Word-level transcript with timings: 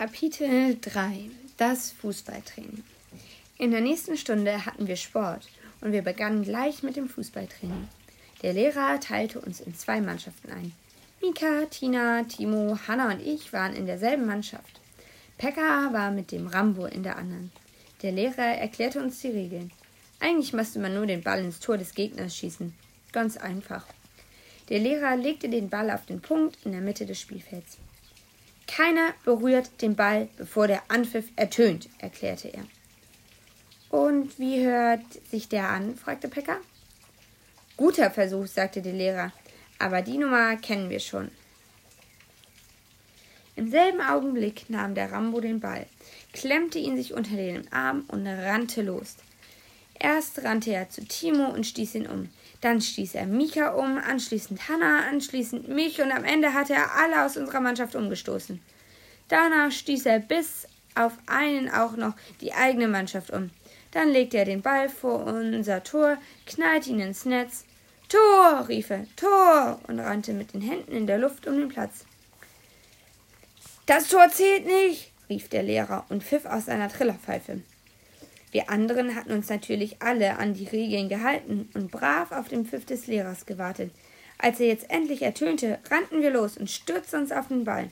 Kapitel 0.00 0.78
3 0.80 1.28
Das 1.58 1.92
Fußballtraining 1.92 2.84
In 3.58 3.70
der 3.70 3.82
nächsten 3.82 4.16
Stunde 4.16 4.64
hatten 4.64 4.86
wir 4.86 4.96
Sport 4.96 5.46
und 5.82 5.92
wir 5.92 6.00
begannen 6.00 6.42
gleich 6.42 6.82
mit 6.82 6.96
dem 6.96 7.06
Fußballtraining. 7.06 7.86
Der 8.40 8.54
Lehrer 8.54 8.98
teilte 8.98 9.42
uns 9.42 9.60
in 9.60 9.74
zwei 9.74 10.00
Mannschaften 10.00 10.52
ein. 10.52 10.72
Mika, 11.20 11.66
Tina, 11.66 12.22
Timo, 12.22 12.78
Hanna 12.88 13.12
und 13.12 13.20
ich 13.20 13.52
waren 13.52 13.76
in 13.76 13.84
derselben 13.84 14.24
Mannschaft. 14.24 14.80
Pekka 15.36 15.92
war 15.92 16.10
mit 16.10 16.32
dem 16.32 16.46
Rambo 16.46 16.86
in 16.86 17.02
der 17.02 17.18
anderen. 17.18 17.52
Der 18.00 18.12
Lehrer 18.12 18.56
erklärte 18.56 19.02
uns 19.02 19.20
die 19.20 19.28
Regeln. 19.28 19.70
Eigentlich 20.18 20.54
musste 20.54 20.78
man 20.78 20.94
nur 20.94 21.04
den 21.04 21.22
Ball 21.22 21.44
ins 21.44 21.60
Tor 21.60 21.76
des 21.76 21.92
Gegners 21.94 22.34
schießen. 22.34 22.72
Ganz 23.12 23.36
einfach. 23.36 23.84
Der 24.70 24.78
Lehrer 24.78 25.14
legte 25.16 25.50
den 25.50 25.68
Ball 25.68 25.90
auf 25.90 26.06
den 26.06 26.22
Punkt 26.22 26.56
in 26.64 26.72
der 26.72 26.80
Mitte 26.80 27.04
des 27.04 27.20
Spielfelds. 27.20 27.76
Keiner 28.80 29.12
berührt 29.26 29.82
den 29.82 29.94
Ball, 29.94 30.30
bevor 30.38 30.66
der 30.66 30.82
Anpfiff 30.88 31.26
ertönt, 31.36 31.90
erklärte 31.98 32.48
er. 32.48 32.64
Und 33.90 34.38
wie 34.38 34.64
hört 34.64 35.02
sich 35.30 35.50
der 35.50 35.68
an? 35.68 35.96
fragte 35.96 36.28
Pekka. 36.28 36.56
Guter 37.76 38.10
Versuch, 38.10 38.46
sagte 38.46 38.80
der 38.80 38.94
Lehrer, 38.94 39.32
aber 39.78 40.00
die 40.00 40.16
Nummer 40.16 40.56
kennen 40.56 40.88
wir 40.88 41.00
schon. 41.00 41.30
Im 43.54 43.70
selben 43.70 44.00
Augenblick 44.00 44.70
nahm 44.70 44.94
der 44.94 45.12
Rambo 45.12 45.42
den 45.42 45.60
Ball, 45.60 45.84
klemmte 46.32 46.78
ihn 46.78 46.96
sich 46.96 47.12
unter 47.12 47.36
den 47.36 47.70
Arm 47.74 48.06
und 48.08 48.26
rannte 48.26 48.80
los. 48.80 49.16
Erst 49.98 50.42
rannte 50.42 50.72
er 50.72 50.88
zu 50.88 51.04
Timo 51.04 51.50
und 51.50 51.66
stieß 51.66 51.96
ihn 51.96 52.06
um. 52.06 52.30
Dann 52.60 52.80
stieß 52.80 53.14
er 53.14 53.26
Mika 53.26 53.70
um, 53.70 53.98
anschließend 53.98 54.68
Hanna, 54.68 55.08
anschließend 55.08 55.68
mich 55.68 56.00
und 56.02 56.12
am 56.12 56.24
Ende 56.24 56.52
hatte 56.52 56.74
er 56.74 56.94
alle 56.94 57.24
aus 57.24 57.36
unserer 57.36 57.60
Mannschaft 57.60 57.94
umgestoßen. 57.94 58.60
Danach 59.28 59.70
stieß 59.70 60.06
er 60.06 60.18
bis 60.18 60.66
auf 60.94 61.12
einen 61.26 61.70
auch 61.70 61.96
noch 61.96 62.14
die 62.40 62.52
eigene 62.52 62.88
Mannschaft 62.88 63.30
um. 63.30 63.50
Dann 63.92 64.10
legte 64.10 64.38
er 64.38 64.44
den 64.44 64.62
Ball 64.62 64.88
vor 64.88 65.24
unser 65.24 65.82
Tor, 65.82 66.18
knallte 66.46 66.90
ihn 66.90 67.00
ins 67.00 67.24
Netz. 67.24 67.64
Tor, 68.08 68.68
rief 68.68 68.90
er, 68.90 69.06
Tor 69.16 69.80
und 69.86 70.00
rannte 70.00 70.32
mit 70.32 70.52
den 70.52 70.60
Händen 70.60 70.92
in 70.92 71.06
der 71.06 71.18
Luft 71.18 71.46
um 71.46 71.58
den 71.58 71.68
Platz. 71.68 72.04
Das 73.86 74.08
Tor 74.08 74.28
zählt 74.30 74.66
nicht, 74.66 75.12
rief 75.28 75.48
der 75.48 75.62
Lehrer 75.62 76.04
und 76.08 76.22
pfiff 76.22 76.44
aus 76.44 76.66
seiner 76.66 76.88
Trillerpfeife. 76.88 77.62
Wir 78.52 78.68
anderen 78.68 79.14
hatten 79.14 79.32
uns 79.32 79.48
natürlich 79.48 80.02
alle 80.02 80.38
an 80.38 80.54
die 80.54 80.66
Regeln 80.66 81.08
gehalten 81.08 81.68
und 81.74 81.90
brav 81.90 82.32
auf 82.32 82.48
den 82.48 82.66
Pfiff 82.66 82.84
des 82.84 83.06
Lehrers 83.06 83.46
gewartet. 83.46 83.92
Als 84.38 84.58
er 84.58 84.66
jetzt 84.66 84.90
endlich 84.90 85.22
ertönte, 85.22 85.78
rannten 85.90 86.22
wir 86.22 86.30
los 86.30 86.56
und 86.56 86.70
stürzten 86.70 87.20
uns 87.20 87.32
auf 87.32 87.48
den 87.48 87.64
Ball. 87.64 87.90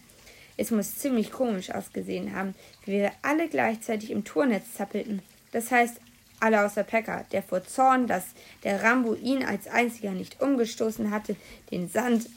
Es 0.56 0.70
muss 0.70 0.98
ziemlich 0.98 1.30
komisch 1.30 1.70
ausgesehen 1.70 2.34
haben, 2.34 2.54
wie 2.84 2.92
wir 2.92 3.12
alle 3.22 3.48
gleichzeitig 3.48 4.10
im 4.10 4.24
Tornetz 4.24 4.74
zappelten. 4.74 5.22
Das 5.52 5.70
heißt, 5.70 6.00
alle 6.40 6.64
außer 6.64 6.82
Pekka, 6.84 7.24
der 7.32 7.42
vor 7.42 7.64
Zorn, 7.64 8.06
dass 8.06 8.24
der 8.64 8.82
Rambo 8.82 9.14
ihn 9.14 9.44
als 9.44 9.68
einziger 9.68 10.12
nicht 10.12 10.40
umgestoßen 10.40 11.10
hatte, 11.10 11.36
den 11.70 11.88
Sand 11.88 12.28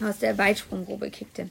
aus 0.00 0.18
der 0.18 0.38
Weitsprunggrube 0.38 1.10
kickte. 1.10 1.48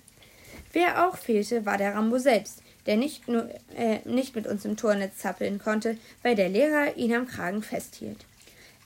Wer 0.74 1.08
auch 1.08 1.18
fehlte, 1.18 1.66
war 1.66 1.78
der 1.78 1.96
Rambo 1.96 2.18
selbst, 2.18 2.62
der 2.86 2.98
nicht, 2.98 3.28
nur, 3.28 3.50
äh, 3.76 4.00
nicht 4.06 4.36
mit 4.36 4.48
uns 4.48 4.66
im 4.66 4.78
Tornetz 4.78 5.18
zappeln 5.18 5.60
konnte, 5.60 5.98
weil 6.24 6.36
der 6.36 6.50
Lehrer 6.50 6.96
ihn 6.98 7.14
am 7.14 7.28
Kragen 7.28 7.62
festhielt. 7.62 8.26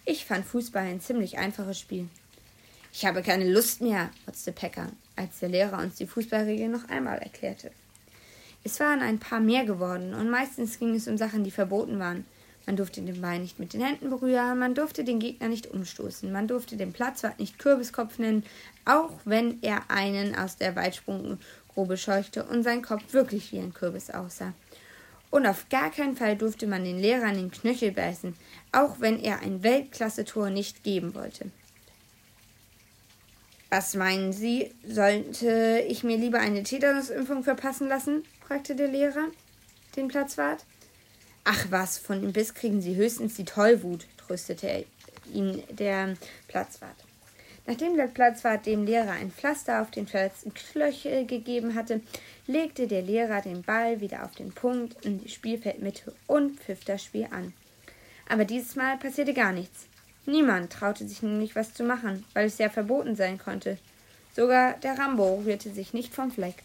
Ich 0.06 0.26
fand 0.26 0.46
Fußball 0.46 0.84
ein 0.84 1.02
ziemlich 1.02 1.38
einfaches 1.38 1.80
Spiel. 1.80 2.08
Ich 2.94 3.06
habe 3.06 3.22
keine 3.22 3.50
Lust 3.50 3.82
mehr, 3.82 4.10
motzte 4.26 4.52
Pekka, 4.52 4.88
als 5.16 5.40
der 5.40 5.50
Lehrer 5.50 5.80
uns 5.80 5.96
die 5.96 6.08
Fußballregeln 6.08 6.72
noch 6.72 6.88
einmal 6.90 7.18
erklärte. 7.18 7.72
Es 8.64 8.80
waren 8.80 9.02
ein 9.02 9.20
paar 9.20 9.40
mehr 9.40 9.66
geworden, 9.66 10.14
und 10.14 10.30
meistens 10.30 10.80
ging 10.80 10.96
es 10.96 11.08
um 11.08 11.18
Sachen, 11.18 11.44
die 11.44 11.52
verboten 11.52 12.00
waren. 12.00 12.26
Man 12.66 12.78
durfte 12.78 13.02
den 13.02 13.22
Ball 13.22 13.40
nicht 13.40 13.60
mit 13.60 13.74
den 13.74 13.82
Händen 13.82 14.10
berühren, 14.10 14.58
man 14.58 14.74
durfte 14.74 15.04
den 15.04 15.20
Gegner 15.20 15.50
nicht 15.50 15.68
umstoßen, 15.68 16.32
man 16.32 16.48
durfte 16.48 16.78
den 16.78 16.94
Platzwart 16.94 17.40
nicht 17.40 17.60
Kürbiskopf 17.60 18.18
nennen, 18.18 18.44
auch 18.86 19.12
wenn 19.26 19.62
er 19.62 19.92
einen 19.92 20.36
aus 20.36 20.58
der 20.58 20.76
Weitsprung 20.76 21.38
Grube 21.76 21.98
scheuchte 21.98 22.44
und 22.46 22.64
sein 22.64 22.82
Kopf 22.82 23.14
wirklich 23.14 23.52
wie 23.52 23.60
ein 23.60 23.74
Kürbis 23.74 24.10
aussah. 24.10 24.54
Und 25.30 25.46
auf 25.46 25.68
gar 25.70 25.92
keinen 25.92 26.16
Fall 26.16 26.38
durfte 26.38 26.66
man 26.66 26.86
den 26.86 26.98
Lehrer 26.98 27.26
an 27.26 27.36
den 27.36 27.52
Knöchel 27.52 27.92
beißen, 27.92 28.36
auch 28.72 29.02
wenn 29.02 29.20
er 29.20 29.42
ein 29.42 29.62
Weltklasse-Tor 29.62 30.50
nicht 30.50 30.84
geben 30.84 31.14
wollte. 31.14 31.52
Was 33.70 33.94
meinen 33.96 34.32
Sie, 34.32 34.74
sollte 34.88 35.84
ich 35.90 36.06
mir 36.06 36.18
lieber 36.18 36.40
eine 36.40 36.64
Tetanusimpfung 36.64 37.44
verpassen 37.44 37.90
lassen? 37.90 38.24
fragte 38.48 38.76
der 38.76 38.88
Lehrer 38.88 39.28
den 39.98 40.08
Platzwart. 40.08 40.64
Ach 41.44 41.66
was, 41.70 41.98
von 41.98 42.22
dem 42.22 42.32
Biss 42.32 42.54
kriegen 42.54 42.82
Sie 42.82 42.96
höchstens 42.96 43.36
die 43.36 43.44
Tollwut, 43.46 44.08
tröstete 44.18 44.86
ihn 45.34 45.62
der 45.70 46.16
Platzwart. 46.48 46.96
Nachdem 47.68 47.98
der 47.98 48.08
Platzwart 48.08 48.66
dem 48.66 48.86
Lehrer 48.86 49.12
ein 49.12 49.32
Pflaster 49.32 49.82
auf 49.82 49.90
den 49.90 50.06
verletzten 50.06 50.54
Knöchel 50.54 51.26
gegeben 51.26 51.74
hatte, 51.74 52.02
legte 52.46 52.88
der 52.88 53.02
Lehrer 53.02 53.42
den 53.42 53.64
Ball 53.64 54.02
wieder 54.02 54.24
auf 54.24 54.36
den 54.36 54.52
Punkt 54.52 55.04
in 55.04 55.20
die 55.20 55.30
Spielfeldmitte 55.30 56.14
und 56.28 56.60
pfiff 56.60 56.86
das 56.86 57.04
Spiel 57.04 57.28
an. 57.32 57.54
Aber 58.30 58.46
dieses 58.46 58.76
Mal 58.76 58.98
passierte 58.98 59.34
gar 59.34 59.52
nichts. 59.52 59.88
Niemand 60.28 60.72
traute 60.72 61.08
sich 61.08 61.24
nämlich 61.24 61.56
was 61.56 61.74
zu 61.74 61.84
machen, 61.84 62.24
weil 62.34 62.48
es 62.48 62.58
ja 62.58 62.70
verboten 62.70 63.16
sein 63.16 63.40
konnte. 63.40 63.78
Sogar 64.36 64.74
der 64.74 64.98
Rambo 64.98 65.42
rührte 65.46 65.72
sich 65.72 65.94
nicht 65.94 66.14
vom 66.14 66.32
Fleck. 66.32 66.56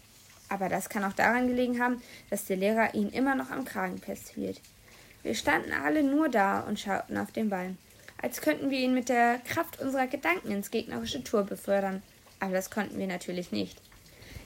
Aber 0.49 0.67
das 0.67 0.89
kann 0.89 1.03
auch 1.03 1.13
daran 1.13 1.47
gelegen 1.47 1.81
haben, 1.81 2.01
dass 2.29 2.45
der 2.45 2.57
Lehrer 2.57 2.93
ihn 2.93 3.09
immer 3.09 3.35
noch 3.35 3.49
am 3.49 3.65
Kragen 3.65 3.99
festhielt. 3.99 4.59
Wir 5.23 5.35
standen 5.35 5.71
alle 5.71 6.03
nur 6.03 6.29
da 6.29 6.61
und 6.61 6.79
schauten 6.79 7.17
auf 7.17 7.31
den 7.31 7.49
Ball 7.49 7.75
als 8.21 8.41
könnten 8.41 8.69
wir 8.69 8.79
ihn 8.79 8.93
mit 8.93 9.09
der 9.09 9.39
Kraft 9.39 9.79
unserer 9.81 10.07
Gedanken 10.07 10.51
ins 10.51 10.71
gegnerische 10.71 11.23
Tor 11.23 11.43
befördern. 11.43 12.03
Aber 12.39 12.53
das 12.53 12.69
konnten 12.69 12.97
wir 12.97 13.07
natürlich 13.07 13.51
nicht. 13.51 13.81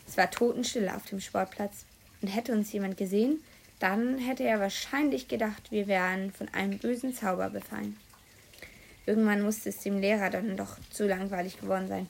Es 0.08 0.18
war 0.18 0.30
totenstille 0.31 0.96
auf 0.96 1.06
dem 1.06 1.19
Sportplatz. 1.19 1.85
Und 2.22 2.30
hätte 2.30 2.53
uns 2.53 2.72
jemand 2.72 2.97
gesehen, 2.97 3.44
dann 3.80 4.18
hätte 4.18 4.44
er 4.44 4.59
wahrscheinlich 4.59 5.28
gedacht, 5.28 5.72
wir 5.72 5.88
wären 5.88 6.31
von 6.31 6.47
einem 6.53 6.80
bösen 6.80 7.14
Zauber 7.14 7.50
befallen. 7.50 7.97
Irgendwann 9.06 9.44
musste 9.44 9.69
es 9.69 9.80
dem 9.80 10.00
Lehrer 10.00 10.30
dann 10.30 10.58
doch 10.58 10.78
zu 10.90 11.06
langweilig 11.06 11.59
geworden 11.59 11.88
sein. 11.88 12.08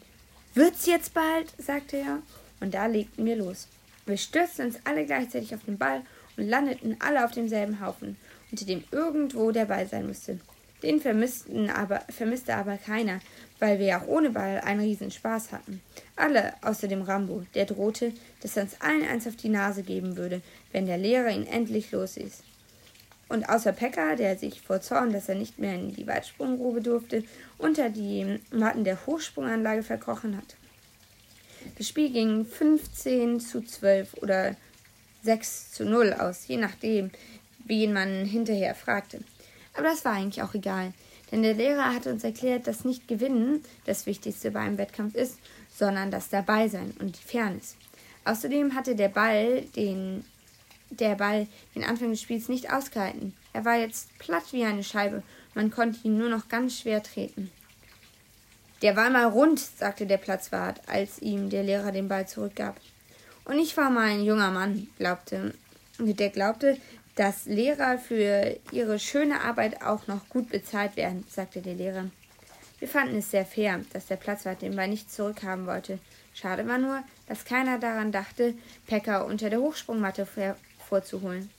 Wird's 0.54 0.86
jetzt 0.86 1.14
bald? 1.14 1.54
sagte 1.58 1.98
er. 1.98 2.20
Und 2.62 2.74
da 2.74 2.86
legten 2.86 3.26
wir 3.26 3.36
los. 3.36 3.68
Wir 4.06 4.18
stürzten 4.18 4.68
uns 4.68 4.80
alle 4.86 5.06
gleichzeitig 5.06 5.54
auf 5.54 5.66
den 5.66 5.78
Ball 5.78 6.04
und 6.38 6.48
landeten 6.48 6.96
alle 7.00 7.26
auf 7.26 7.32
demselben 7.32 7.82
Haufen, 7.82 8.16
unter 8.52 8.66
dem 8.66 8.84
irgendwo 8.92 9.52
der 9.52 9.66
Ball 9.66 9.88
sein 9.88 10.08
musste. 10.08 10.40
Den 10.86 11.02
vermissten 11.02 11.72
aber, 11.72 12.02
vermisste 12.10 12.56
aber 12.56 12.78
keiner, 12.78 13.20
weil 13.58 13.80
wir 13.80 13.98
auch 13.98 14.08
ohne 14.08 14.30
Ball 14.30 14.62
einen 14.64 14.82
Riesenspaß 14.82 15.52
hatten. 15.52 15.82
Alle 16.16 16.54
außer 16.62 16.88
dem 16.88 17.02
Rambo, 17.02 17.44
der 17.56 17.66
drohte, 17.66 18.14
dass 18.42 18.56
er 18.56 18.64
uns 18.64 18.80
allen 18.82 19.04
eins 19.04 19.26
auf 19.26 19.36
die 19.36 19.50
Nase 19.50 19.82
geben 19.82 20.16
würde, 20.16 20.42
wenn 20.72 20.86
der 20.86 21.00
Lehrer 21.00 21.32
ihn 21.32 21.48
endlich 21.48 21.92
losließ. 21.92 22.44
Und 23.30 23.50
außer 23.50 23.72
Pekka, 23.72 24.16
der 24.16 24.38
sich 24.38 24.62
vor 24.62 24.80
Zorn, 24.80 25.12
dass 25.12 25.28
er 25.28 25.34
nicht 25.34 25.58
mehr 25.58 25.74
in 25.74 25.96
die 25.96 26.06
Weitsprunggrube 26.06 26.82
durfte, 26.82 27.24
unter 27.58 27.90
die 27.90 28.40
Matten 28.52 28.84
der 28.84 29.08
Hochsprunganlage 29.08 29.82
verkrochen 29.82 30.38
hat. 30.38 30.56
Das 31.80 31.88
Spiel 31.88 32.12
ging 32.12 32.46
15 32.46 33.40
zu 33.40 33.64
12 33.64 34.14
oder 34.22 34.56
6 35.24 35.72
zu 35.72 35.84
0 35.84 36.14
aus, 36.14 36.48
je 36.48 36.58
nachdem, 36.58 37.10
wen 37.66 37.92
man 37.92 38.26
hinterher 38.26 38.76
fragte. 38.76 39.22
Aber 39.76 39.84
das 39.84 40.06
war 40.06 40.14
eigentlich 40.14 40.42
auch 40.42 40.54
egal, 40.54 40.94
denn 41.32 41.44
der 41.44 41.54
Lehrer 41.54 41.94
hatte 41.94 42.12
uns 42.12 42.24
erklärt, 42.24 42.68
dass 42.68 42.86
nicht 42.86 43.08
Gewinnen 43.08 43.64
das 43.86 44.06
Wichtigste 44.06 44.52
beim 44.52 44.78
Wettkampf 44.78 45.16
ist, 45.16 45.38
sondern 45.76 46.12
das 46.12 46.30
Dabeisein 46.30 46.94
und 47.00 47.18
die 47.20 47.28
Fairness. 47.28 47.76
Außerdem 48.24 48.74
hatte 48.74 48.96
der 48.96 49.10
Ball 49.10 49.62
den, 49.76 50.26
der 50.90 51.16
Ball 51.16 51.48
den 51.76 51.84
Anfang 51.84 52.12
des 52.12 52.22
Spiels 52.22 52.48
nicht 52.48 52.72
ausgehalten. 52.72 53.34
Er 53.54 53.66
war 53.66 53.76
jetzt 53.78 54.18
platt 54.18 54.46
wie 54.52 54.64
eine 54.64 54.84
Scheibe, 54.84 55.24
man 55.54 55.72
konnte 55.72 56.00
ihn 56.04 56.18
nur 56.18 56.30
noch 56.30 56.50
ganz 56.50 56.80
schwer 56.80 57.04
treten. 57.04 57.52
Der 58.82 58.96
war 58.96 59.10
mal 59.10 59.26
rund, 59.26 59.60
sagte 59.60 60.06
der 60.06 60.18
Platzwart, 60.18 60.82
als 60.88 61.22
ihm 61.22 61.50
der 61.50 61.64
Lehrer 61.64 61.92
den 61.92 62.08
Ball 62.08 62.28
zurückgab. 62.28 62.80
Und 63.46 63.58
ich 63.60 63.78
war 63.78 63.90
mal 63.90 64.10
ein 64.10 64.24
junger 64.24 64.52
Mann, 64.52 64.88
glaubte, 64.98 65.54
der 65.98 66.30
glaubte, 66.30 66.78
dass 67.16 67.46
Lehrer 67.46 67.98
für 67.98 68.58
ihre 68.72 69.00
schöne 69.00 69.42
Arbeit 69.42 69.82
auch 69.82 70.08
noch 70.08 70.28
gut 70.30 70.50
bezahlt 70.50 70.98
werden, 70.98 71.26
sagte 71.30 71.62
der 71.62 71.76
Lehrer. 71.76 72.06
Wir 72.80 72.90
fanden 72.90 73.18
es 73.18 73.32
sehr 73.32 73.46
fair, 73.46 73.82
dass 73.94 74.08
der 74.08 74.18
Platzwart 74.18 74.62
den 74.62 74.76
Ball 74.76 74.90
nicht 74.90 75.12
zurückhaben 75.12 75.66
wollte. 75.66 75.98
Schade 76.34 76.68
war 76.68 76.78
nur, 76.78 77.02
dass 77.28 77.46
keiner 77.46 77.80
daran 77.80 78.12
dachte, 78.12 78.54
Pekka 78.86 79.22
unter 79.22 79.50
der 79.50 79.62
Hochsprungmatte 79.62 80.28
vorzuholen. 80.88 81.50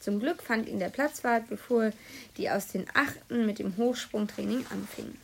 Zum 0.00 0.18
Glück 0.18 0.42
fand 0.42 0.68
ihn 0.68 0.80
der 0.80 0.88
Platzwart, 0.88 1.48
bevor 1.48 1.90
die 2.36 2.50
aus 2.50 2.66
den 2.68 2.86
Achten 2.94 3.46
mit 3.46 3.60
dem 3.60 3.76
Hochsprungtraining 3.76 4.66
anfingen. 4.70 5.16